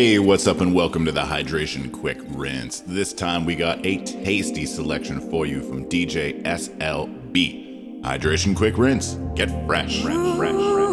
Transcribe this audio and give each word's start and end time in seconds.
Hey, 0.00 0.18
what's 0.18 0.46
up, 0.46 0.62
and 0.62 0.74
welcome 0.74 1.04
to 1.04 1.12
the 1.12 1.20
Hydration 1.20 1.92
Quick 1.92 2.16
Rinse. 2.28 2.80
This 2.86 3.12
time 3.12 3.44
we 3.44 3.54
got 3.54 3.84
a 3.84 4.02
tasty 4.02 4.64
selection 4.64 5.20
for 5.20 5.44
you 5.44 5.60
from 5.60 5.90
DJ 5.90 6.42
SLB. 6.42 8.00
Hydration 8.00 8.56
Quick 8.56 8.78
Rinse. 8.78 9.16
Get 9.34 9.50
fresh. 9.66 10.00
fresh, 10.00 10.38
fresh, 10.38 10.54
fresh 10.54 10.89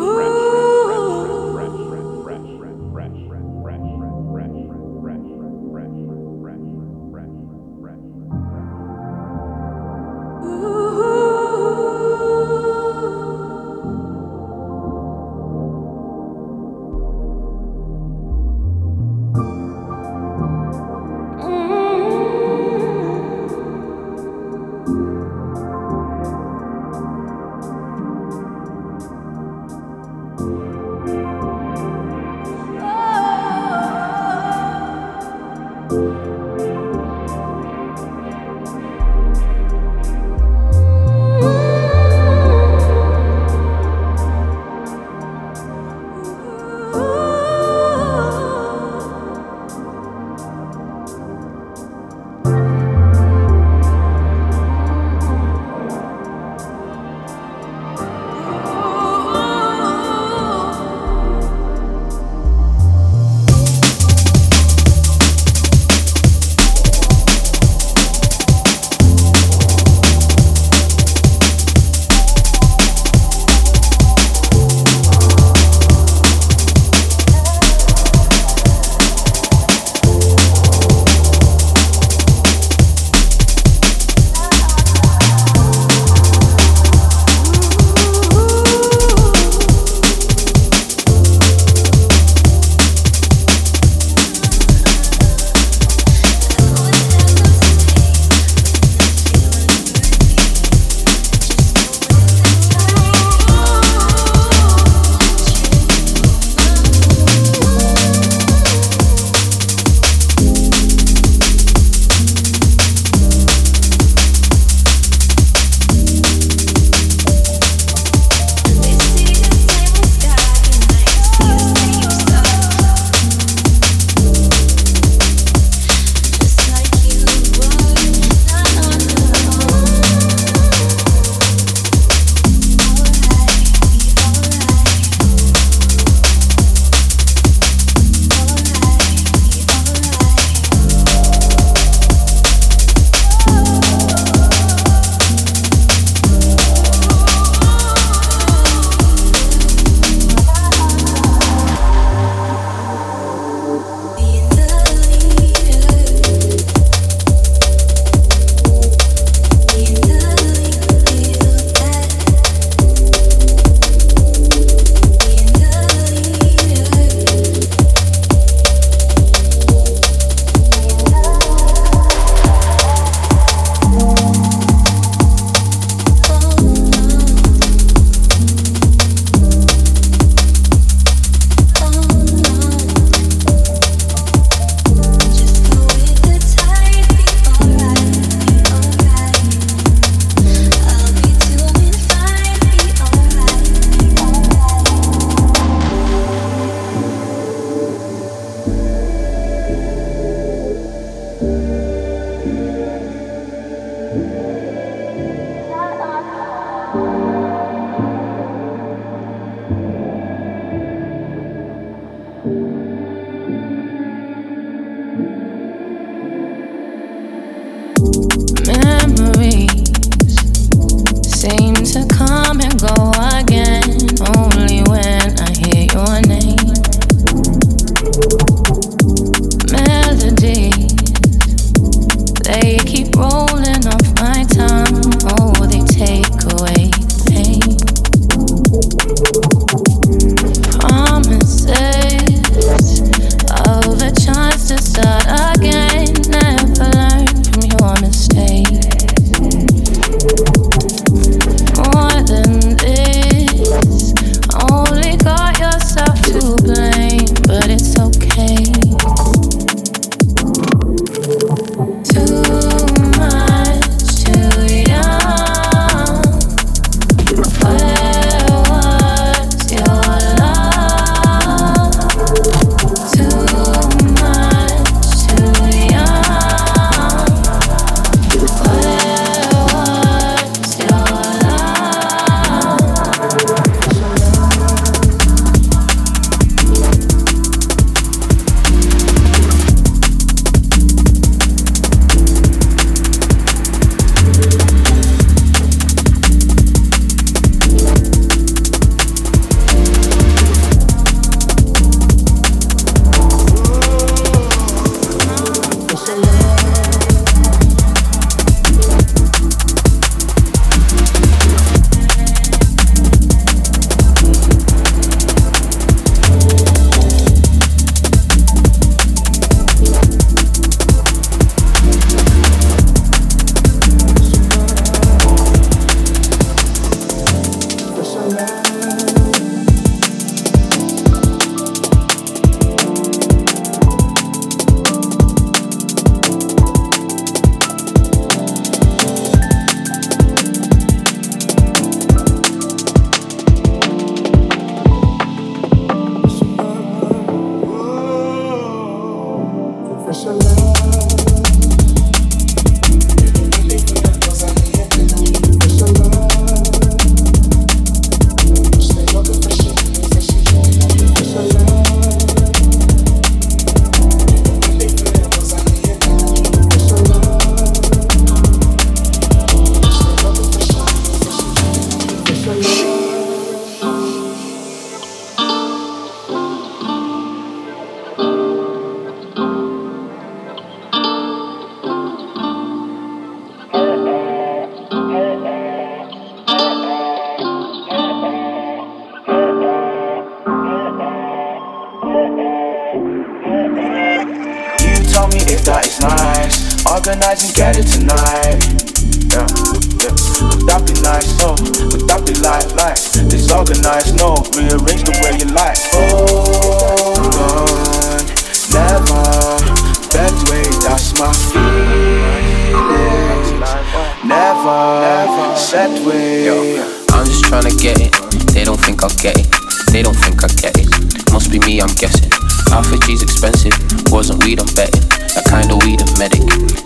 get 417.82 417.98
it. 417.98 418.14
They 418.54 418.64
don't 418.64 418.78
think 418.78 419.02
I'll 419.02 419.18
get 419.18 419.34
it. 419.34 419.48
They 419.90 420.04
don't 420.04 420.14
think 420.14 420.44
I 420.44 420.48
get 420.62 420.78
it. 420.78 420.86
Must 421.34 421.50
be 421.50 421.58
me, 421.66 421.82
I'm 421.82 421.90
guessing. 421.98 422.30
Alpha 422.70 422.98
G's 423.08 423.24
expensive. 423.24 423.74
Wasn't 424.14 424.44
weed, 424.44 424.60
I'm 424.62 424.70
betting. 424.78 425.02
That 425.34 425.46
kind 425.50 425.72
of 425.74 425.82
weed, 425.82 425.98
a 426.04 426.08
medic. 426.22 426.44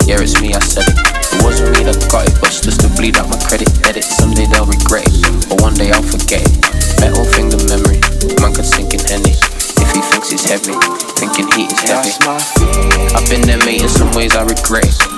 Yeah, 0.08 0.22
it's 0.22 0.40
me, 0.40 0.54
I 0.54 0.60
said 0.64 0.88
it. 0.88 0.96
It 0.96 1.44
wasn't 1.44 1.76
me 1.76 1.84
that 1.84 2.00
got 2.08 2.24
it, 2.24 2.32
but 2.40 2.48
just 2.54 2.80
to 2.80 2.88
bleed 2.96 3.20
out 3.20 3.28
my 3.28 3.36
credit, 3.44 3.68
edit. 3.84 4.04
Someday 4.04 4.48
they'll 4.48 4.64
regret 4.64 5.04
it, 5.04 5.12
but 5.50 5.60
one 5.60 5.74
day 5.76 5.92
I'll 5.92 6.04
forget 6.04 6.40
it. 6.40 6.56
Metal 7.02 7.26
thing, 7.36 7.52
the 7.52 7.60
memory. 7.68 8.00
Man 8.40 8.56
could 8.56 8.64
sink 8.64 8.96
in 8.96 9.02
any. 9.12 9.36
If 9.76 9.88
he 9.92 10.00
thinks 10.08 10.32
it's 10.32 10.48
heavy, 10.48 10.72
thinking 11.20 11.52
heat 11.52 11.68
is 11.68 11.84
heavy. 11.84 12.16
I've 13.12 13.28
been 13.28 13.44
there, 13.44 13.60
mate, 13.66 13.82
in 13.82 13.92
some 13.92 14.12
ways 14.16 14.32
I 14.32 14.46
regret 14.48 14.88
it. 14.88 15.11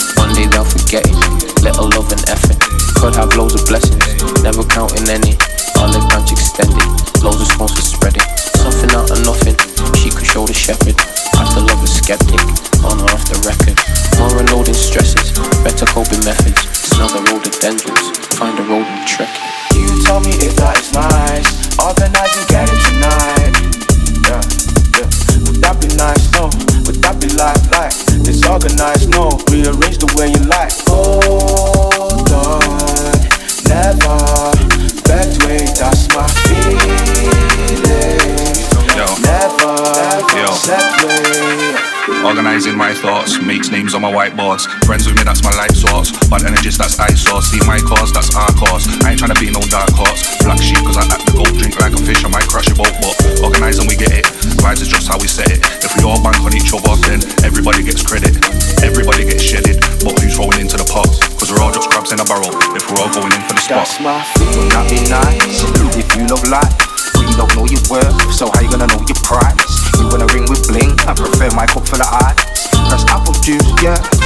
Whiteboards. 44.25 44.65
Friends 44.89 45.05
with 45.05 45.21
me, 45.21 45.23
that's 45.23 45.45
my 45.45 45.53
life 45.53 45.77
source. 45.77 46.09
Bad 46.33 46.49
energies, 46.49 46.81
that's 46.81 46.97
ice 46.97 47.21
source. 47.21 47.53
See 47.53 47.61
my 47.69 47.77
cause, 47.85 48.09
that's 48.09 48.33
our 48.33 48.49
cause. 48.57 48.89
I 49.05 49.13
ain't 49.13 49.21
tryna 49.21 49.37
be 49.37 49.53
no 49.53 49.61
dark 49.69 49.93
horse. 49.93 50.25
Black 50.41 50.57
sheep, 50.65 50.81
cause 50.81 50.97
I 50.97 51.05
act 51.13 51.29
the 51.29 51.37
gold, 51.37 51.53
drink 51.61 51.77
like 51.77 51.93
a 51.93 52.01
fish, 52.01 52.25
I 52.25 52.33
might 52.33 52.49
crash 52.49 52.73
your 52.73 52.81
boat, 52.81 52.97
but 53.05 53.13
organize 53.45 53.77
and 53.77 53.85
we 53.85 54.01
get 54.01 54.17
it. 54.17 54.25
Vibes 54.65 54.81
is 54.81 54.89
just 54.89 55.13
how 55.13 55.21
we 55.21 55.29
set 55.29 55.53
it. 55.53 55.61
If 55.85 55.93
we 56.01 56.09
all 56.09 56.17
bank 56.25 56.41
on 56.41 56.57
each 56.57 56.73
other, 56.73 56.97
then 57.05 57.21
everybody 57.45 57.85
gets 57.85 58.01
credit. 58.01 58.33
Everybody 58.81 59.29
gets 59.29 59.45
shedded, 59.45 59.85
but 60.01 60.17
who's 60.17 60.41
rolling 60.41 60.65
into 60.65 60.81
the 60.81 60.89
pot? 60.89 61.13
Cause 61.37 61.53
we're 61.53 61.61
all 61.61 61.69
just 61.69 61.93
crabs 61.93 62.09
in 62.09 62.17
a 62.17 62.25
barrel. 62.25 62.49
If 62.73 62.89
we're 62.89 63.05
all 63.05 63.13
going 63.13 63.29
in 63.29 63.45
for 63.45 63.53
the 63.53 63.61
spot. 63.61 63.85
That's 63.85 64.01
my 64.01 64.25
would 64.57 64.73
that 64.73 64.89
be 64.89 65.05
nice? 65.05 65.61
If 66.01 66.09
you 66.17 66.25
love 66.33 66.41
life, 66.49 66.73
you 67.21 67.29
don't 67.37 67.53
know 67.61 67.69
your 67.69 67.85
worth, 67.93 68.17
so 68.33 68.49
how 68.49 68.65
you 68.65 68.73
gonna 68.73 68.89
know 68.89 69.05
your 69.05 69.21
price? 69.21 69.85
You 70.01 70.09
wanna 70.09 70.27
ring 70.33 70.49
with 70.49 70.65
bling? 70.65 70.97
I 71.05 71.13
prefer 71.13 71.53
my 71.53 71.69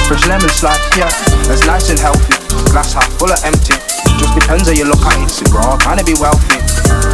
fresh 0.09 0.25
lemon 0.25 0.49
slice, 0.49 0.81
yeah. 0.97 1.05
That's 1.45 1.61
nice 1.69 1.93
and 1.93 2.01
healthy. 2.01 2.33
Glass 2.73 2.97
half 2.97 3.05
full 3.21 3.29
or 3.29 3.37
empty. 3.45 3.77
Just 4.17 4.33
depends 4.33 4.65
how 4.65 4.73
you 4.73 4.89
look 4.89 5.05
at 5.05 5.21
it. 5.21 5.29
Bro, 5.53 5.61
I'm 5.61 5.77
trying 5.77 6.01
to 6.01 6.07
be 6.09 6.17
wealthy. 6.17 6.57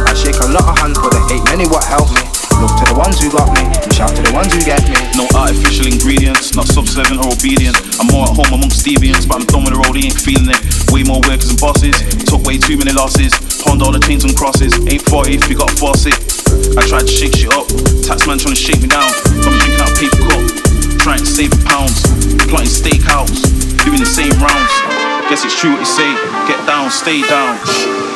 I 0.08 0.16
shake 0.16 0.40
a 0.40 0.48
lot 0.48 0.64
of 0.64 0.80
hands, 0.80 0.96
but 0.96 1.12
the 1.12 1.20
hate. 1.28 1.44
many 1.44 1.68
what 1.68 1.84
helped 1.84 2.16
me. 2.16 2.24
Look 2.56 2.72
to 2.80 2.84
the 2.88 2.96
ones 2.96 3.20
who 3.20 3.28
got 3.28 3.52
me, 3.52 3.68
and 3.68 3.92
shout 3.92 4.16
to 4.16 4.24
the 4.24 4.32
ones 4.32 4.48
who 4.48 4.64
get 4.64 4.80
me. 4.88 4.96
No 5.12 5.28
artificial 5.36 5.92
ingredients, 5.92 6.56
not 6.56 6.72
subservient 6.72 7.20
or 7.20 7.36
obedient. 7.36 7.76
I'm 8.00 8.08
more 8.08 8.32
at 8.32 8.32
home 8.32 8.48
amongst 8.56 8.80
deviants, 8.80 9.28
but 9.28 9.44
I'm 9.44 9.46
done 9.52 9.68
with 9.68 9.76
the 9.76 9.80
road, 9.84 9.92
he 9.92 10.08
ain't 10.08 10.16
feeling 10.16 10.48
it. 10.48 10.56
Way 10.88 11.04
more 11.04 11.20
workers 11.28 11.52
and 11.52 11.60
bosses, 11.60 12.00
took 12.24 12.48
way 12.48 12.56
too 12.56 12.80
many 12.80 12.96
losses. 12.96 13.36
Honda 13.68 13.84
all 13.84 13.92
the 13.92 14.00
chains 14.00 14.24
and 14.24 14.32
crosses, 14.32 14.72
ain't 14.88 15.04
40 15.04 15.36
if 15.36 15.44
you 15.52 15.60
got 15.60 15.68
a 15.68 15.76
faucet. 15.76 16.16
I 16.80 16.82
tried 16.88 17.04
to 17.04 17.12
shake 17.12 17.36
shit 17.36 17.52
up, 17.52 17.68
tax 18.08 18.24
man 18.24 18.40
trying 18.40 18.56
to 18.56 18.60
shake 18.60 18.80
me 18.80 18.88
down. 18.88 19.04
Got 19.44 19.52
me 19.52 19.60
drinking 19.60 19.84
out 19.84 19.92
paper 20.00 20.20
cup 20.32 20.65
trying 21.06 21.18
to 21.20 21.24
save 21.24 21.52
pounds, 21.64 22.02
plotting 22.48 22.66
steakhouse, 22.66 23.38
doing 23.84 24.00
the 24.00 24.04
same 24.04 24.32
rounds. 24.42 24.72
Guess 25.30 25.44
it's 25.44 25.56
true 25.56 25.70
what 25.70 25.78
they 25.78 25.84
say, 25.84 26.12
get 26.48 26.66
down, 26.66 26.90
stay 26.90 27.22
down. 27.28 28.15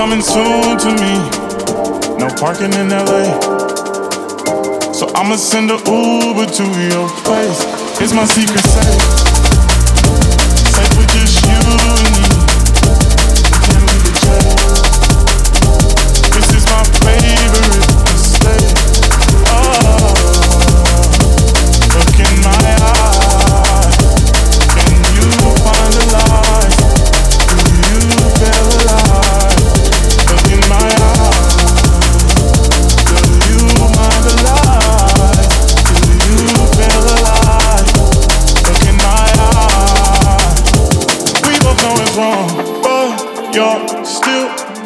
Coming 0.00 0.22
soon 0.22 0.78
to 0.78 0.88
me? 1.02 1.12
No 2.18 2.30
parking 2.40 2.72
in 2.72 2.88
LA. 2.88 3.38
So 4.94 5.12
I'ma 5.14 5.36
send 5.36 5.70
a 5.70 5.74
Uber 5.74 6.46
to 6.46 6.64
your 6.88 7.06
place. 7.20 7.60
It's 8.00 8.14
my 8.14 8.24
secret 8.24 8.64
safe. 8.64 9.29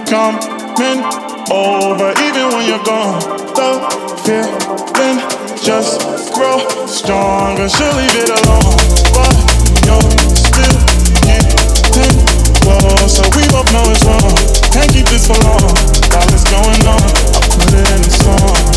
Coming 0.06 1.02
over, 1.50 2.12
even 2.20 2.48
when 2.52 2.68
you're 2.68 2.82
gone. 2.84 3.20
The 3.54 3.80
feeling 4.24 5.18
just 5.62 6.00
grow 6.34 6.58
stronger. 6.86 7.68
She'll 7.68 7.94
leave 7.96 8.16
it 8.16 8.30
alone, 8.44 8.76
but 9.14 9.34
you're 9.86 10.10
still 10.36 10.78
getting 11.24 12.26
closer. 12.60 13.24
We 13.36 13.48
both 13.48 13.70
know 13.72 13.84
it's 13.90 14.04
wrong. 14.04 14.36
Can't 14.72 14.90
keep 14.92 15.06
this 15.06 15.26
for 15.26 15.38
long. 15.44 15.72
While 16.12 16.28
it's 16.32 16.44
going 16.44 16.86
on, 16.86 17.00
I 17.00 17.40
put 17.56 17.72
it 17.72 17.88
in 17.90 18.00
a 18.04 18.10
song. 18.10 18.73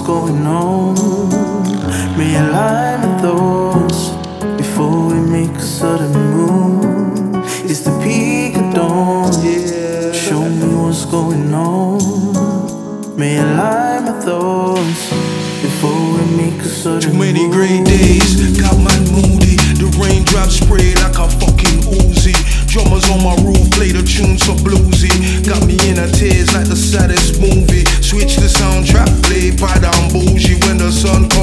what's 0.00 0.06
going 0.06 0.46
on. 0.46 0.96
Realign 2.16 3.00
the 3.02 3.22
thoughts 3.22 4.10
before 4.56 5.08
we 5.08 5.20
make 5.20 5.50
a 5.50 5.62
sudden 5.62 6.12
move. 6.12 7.44
It's 7.64 7.80
the 7.80 7.98
peak 8.02 8.56
of 8.56 8.74
dawn. 8.74 9.32
Show 10.14 10.48
me 10.48 10.74
what's 10.74 11.04
going 11.04 11.52
on. 11.52 12.00
Realign 13.16 14.04
my 14.04 14.20
thoughts 14.20 15.10
before 15.62 16.18
we 16.18 16.36
make 16.36 16.60
a 16.60 16.64
sudden 16.64 17.10
move. 17.10 17.12
Too 17.12 17.18
many 17.18 17.50
great 17.50 17.84
days. 17.84 18.09
Pride 29.60 29.84
and 29.84 30.10
bougie 30.10 30.54
when 30.64 30.78
the 30.78 30.90
sun 30.90 31.28
comes 31.28 31.39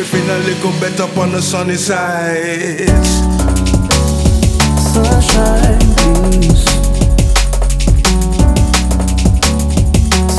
everything 0.00 0.30
a 0.30 0.38
little 0.38 0.70
better 0.80 1.02
up 1.02 1.18
on 1.18 1.32
the 1.32 1.42
sunny 1.42 1.74
side. 1.74 2.88
Sunshine, 4.78 5.78
peace. 6.40 6.64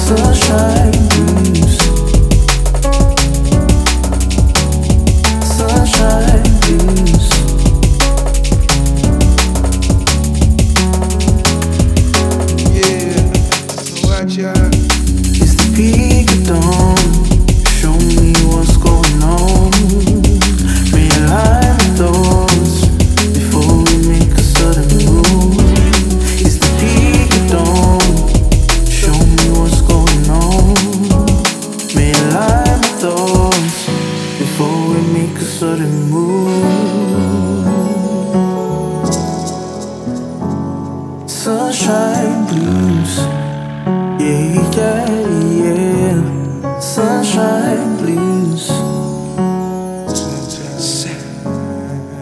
Sunshine. 0.08 1.09
Sunshine 41.42 42.46
blues. 42.48 43.18
Yeah, 44.20 44.60
yeah, 44.76 45.08
yeah. 45.64 46.80
Sunshine 46.82 47.96
blues. 47.96 48.68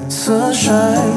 Sunshine. 0.07 1.16